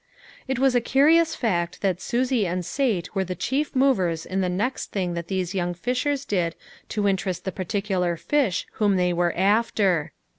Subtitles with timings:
[0.47, 4.49] It was a curious fact that Susie and Sate were the chief movers in the
[4.49, 6.55] next thing that these young Fishers did
[6.89, 10.11] to interest the particular fish whom they were after.